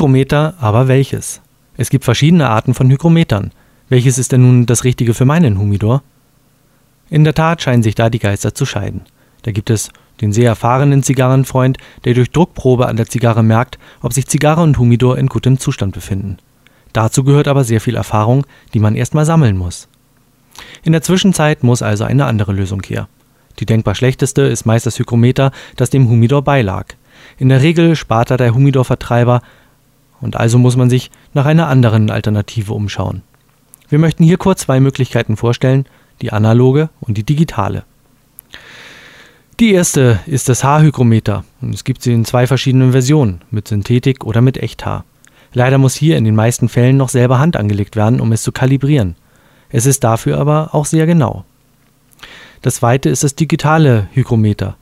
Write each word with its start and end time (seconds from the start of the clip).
Hygrometer, 0.00 0.54
aber 0.58 0.88
welches? 0.88 1.42
Es 1.76 1.90
gibt 1.90 2.06
verschiedene 2.06 2.48
Arten 2.48 2.72
von 2.72 2.90
Hygrometern. 2.90 3.50
Welches 3.90 4.16
ist 4.16 4.32
denn 4.32 4.40
nun 4.40 4.64
das 4.64 4.84
Richtige 4.84 5.12
für 5.12 5.26
meinen 5.26 5.58
Humidor? 5.58 6.02
In 7.10 7.22
der 7.22 7.34
Tat 7.34 7.60
scheinen 7.60 7.82
sich 7.82 7.96
da 7.96 8.08
die 8.08 8.18
Geister 8.18 8.54
zu 8.54 8.64
scheiden. 8.64 9.02
Da 9.42 9.52
gibt 9.52 9.68
es 9.68 9.90
den 10.22 10.32
sehr 10.32 10.48
erfahrenen 10.48 11.02
Zigarrenfreund, 11.02 11.76
der 12.06 12.14
durch 12.14 12.30
Druckprobe 12.30 12.88
an 12.88 12.96
der 12.96 13.08
Zigarre 13.08 13.42
merkt, 13.42 13.78
ob 14.00 14.14
sich 14.14 14.26
Zigarre 14.26 14.62
und 14.62 14.78
Humidor 14.78 15.18
in 15.18 15.26
gutem 15.26 15.58
Zustand 15.58 15.92
befinden. 15.92 16.38
Dazu 16.94 17.22
gehört 17.22 17.46
aber 17.46 17.64
sehr 17.64 17.82
viel 17.82 17.96
Erfahrung, 17.96 18.46
die 18.72 18.80
man 18.80 18.94
erstmal 18.94 19.26
sammeln 19.26 19.58
muss. 19.58 19.86
In 20.82 20.92
der 20.92 21.02
Zwischenzeit 21.02 21.62
muss 21.62 21.82
also 21.82 22.04
eine 22.04 22.24
andere 22.24 22.54
Lösung 22.54 22.82
her. 22.86 23.06
Die 23.58 23.66
denkbar 23.66 23.94
schlechteste 23.94 24.40
ist 24.40 24.64
meist 24.64 24.86
das 24.86 24.98
Hygrometer, 24.98 25.52
das 25.76 25.90
dem 25.90 26.08
Humidor 26.08 26.40
beilag. 26.40 26.86
In 27.36 27.50
der 27.50 27.60
Regel 27.60 27.96
spart 27.96 28.30
da 28.30 28.38
der 28.38 28.54
Humidor-Vertreiber 28.54 29.42
und 30.20 30.36
also 30.36 30.58
muss 30.58 30.76
man 30.76 30.90
sich 30.90 31.10
nach 31.34 31.46
einer 31.46 31.68
anderen 31.68 32.10
Alternative 32.10 32.72
umschauen. 32.72 33.22
Wir 33.88 33.98
möchten 33.98 34.24
hier 34.24 34.36
kurz 34.36 34.62
zwei 34.62 34.80
Möglichkeiten 34.80 35.36
vorstellen, 35.36 35.86
die 36.22 36.32
analoge 36.32 36.90
und 37.00 37.16
die 37.16 37.24
digitale. 37.24 37.84
Die 39.58 39.72
erste 39.72 40.20
ist 40.26 40.48
das 40.48 40.64
Haarhygrometer 40.64 41.44
und 41.60 41.74
es 41.74 41.84
gibt 41.84 42.02
sie 42.02 42.12
in 42.12 42.24
zwei 42.24 42.46
verschiedenen 42.46 42.92
Versionen, 42.92 43.42
mit 43.50 43.68
Synthetik 43.68 44.24
oder 44.24 44.40
mit 44.40 44.56
Echthaar. 44.56 45.04
Leider 45.52 45.78
muss 45.78 45.94
hier 45.94 46.16
in 46.16 46.24
den 46.24 46.34
meisten 46.34 46.68
Fällen 46.68 46.96
noch 46.96 47.08
selber 47.08 47.38
Hand 47.38 47.56
angelegt 47.56 47.96
werden, 47.96 48.20
um 48.20 48.32
es 48.32 48.42
zu 48.42 48.52
kalibrieren. 48.52 49.16
Es 49.68 49.86
ist 49.86 50.04
dafür 50.04 50.38
aber 50.38 50.74
auch 50.74 50.86
sehr 50.86 51.06
genau. 51.06 51.44
Das 52.62 52.76
zweite 52.76 53.08
ist 53.08 53.24
das 53.24 53.34
digitale 53.34 54.08
Hygrometer. 54.12 54.76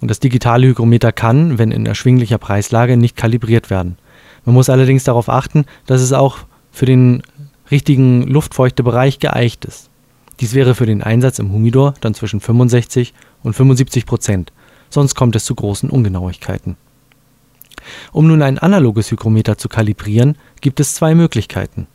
Und 0.00 0.10
das 0.10 0.20
digitale 0.20 0.66
Hygrometer 0.66 1.12
kann, 1.12 1.58
wenn 1.58 1.70
in 1.70 1.86
erschwinglicher 1.86 2.38
Preislage, 2.38 2.96
nicht 2.96 3.16
kalibriert 3.16 3.70
werden. 3.70 3.96
Man 4.44 4.54
muss 4.54 4.68
allerdings 4.68 5.04
darauf 5.04 5.28
achten, 5.28 5.64
dass 5.86 6.00
es 6.00 6.12
auch 6.12 6.38
für 6.70 6.86
den 6.86 7.22
richtigen 7.70 8.22
Luftfeuchtebereich 8.22 9.18
geeicht 9.18 9.64
ist. 9.64 9.90
Dies 10.40 10.54
wäre 10.54 10.74
für 10.74 10.86
den 10.86 11.02
Einsatz 11.02 11.38
im 11.38 11.52
Humidor 11.52 11.94
dann 12.00 12.14
zwischen 12.14 12.40
65 12.40 13.14
und 13.42 13.54
75 13.54 14.06
Prozent, 14.06 14.52
sonst 14.90 15.14
kommt 15.14 15.36
es 15.36 15.44
zu 15.44 15.54
großen 15.54 15.88
Ungenauigkeiten. 15.88 16.76
Um 18.12 18.26
nun 18.26 18.42
ein 18.42 18.58
analoges 18.58 19.10
Hygrometer 19.10 19.58
zu 19.58 19.68
kalibrieren, 19.68 20.36
gibt 20.60 20.80
es 20.80 20.94
zwei 20.94 21.14
Möglichkeiten. 21.14 21.86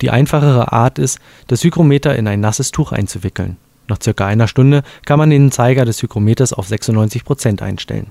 Die 0.00 0.10
einfachere 0.10 0.72
Art 0.72 0.98
ist, 0.98 1.18
das 1.46 1.62
Hygrometer 1.64 2.16
in 2.16 2.26
ein 2.26 2.40
nasses 2.40 2.70
Tuch 2.70 2.92
einzuwickeln. 2.92 3.56
Nach 3.88 3.98
circa 4.02 4.26
einer 4.26 4.48
Stunde 4.48 4.82
kann 5.04 5.18
man 5.18 5.30
den 5.30 5.50
Zeiger 5.50 5.84
des 5.84 6.02
Hygrometers 6.02 6.52
auf 6.52 6.68
96 6.68 7.24
Prozent 7.24 7.62
einstellen. 7.62 8.08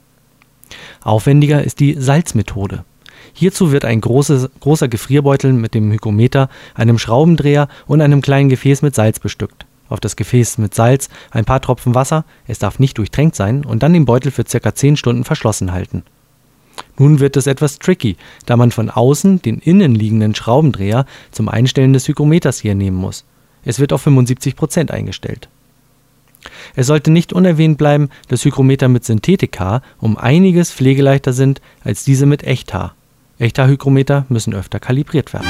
Aufwendiger 1.02 1.64
ist 1.64 1.80
die 1.80 1.94
Salzmethode. 1.94 2.84
Hierzu 3.34 3.72
wird 3.72 3.86
ein 3.86 4.02
großes, 4.02 4.50
großer 4.60 4.88
Gefrierbeutel 4.88 5.54
mit 5.54 5.74
dem 5.74 5.92
Hygrometer, 5.92 6.50
einem 6.74 6.98
Schraubendreher 6.98 7.68
und 7.86 8.02
einem 8.02 8.22
kleinen 8.22 8.50
Gefäß 8.50 8.82
mit 8.82 8.96
Salz 8.96 9.20
bestückt. 9.20 9.66
Auf 9.90 10.00
das 10.00 10.16
Gefäß 10.16 10.58
mit 10.58 10.76
Salz 10.76 11.10
ein 11.32 11.46
paar 11.46 11.62
Tropfen 11.62 11.96
Wasser, 11.96 12.26
es 12.48 12.60
darf 12.60 12.80
nicht 12.80 12.98
durchtränkt 12.98 13.36
sein, 13.36 13.64
und 13.64 13.84
dann 13.84 13.94
den 13.94 14.06
Beutel 14.06 14.32
für 14.32 14.46
circa 14.48 14.76
10 14.76 14.98
Stunden 14.98 15.24
verschlossen 15.24 15.72
halten. 15.72 16.04
Nun 16.98 17.20
wird 17.20 17.38
es 17.38 17.48
etwas 17.48 17.80
tricky, 17.80 18.18
da 18.46 18.58
man 18.58 18.72
von 18.72 18.90
außen 18.90 19.42
den 19.42 19.60
innenliegenden 19.60 20.36
Schraubendreher 20.36 21.06
zum 21.32 21.50
Einstellen 21.50 21.94
des 21.94 22.08
Hygrometers 22.08 22.60
hier 22.60 22.76
nehmen 22.76 22.98
muss. 22.98 23.24
Es 23.64 23.80
wird 23.80 23.94
auf 23.94 24.06
75% 24.06 24.92
eingestellt. 24.92 25.50
Es 26.76 26.88
sollte 26.88 27.12
nicht 27.12 27.34
unerwähnt 27.34 27.78
bleiben, 27.78 28.10
dass 28.28 28.46
Hygrometer 28.46 28.88
mit 28.88 29.04
Synthetikhaar 29.06 29.82
um 30.00 30.18
einiges 30.18 30.72
pflegeleichter 30.72 31.34
sind 31.34 31.62
als 31.84 32.04
diese 32.04 32.26
mit 32.26 32.44
Echthaar. 32.44 32.96
Echthaarhygrometer 33.40 34.26
müssen 34.30 34.54
öfter 34.54 34.80
kalibriert 34.80 35.34
werden. 35.34 35.48